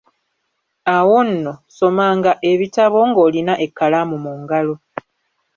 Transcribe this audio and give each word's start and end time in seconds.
Awo 0.95 1.19
nno 1.31 1.53
somanga 1.77 2.31
ebitabo 2.51 2.99
ng'olina 3.09 3.53
ekkalamu 3.65 4.15
mu 4.25 4.31
ngalo. 4.41 4.75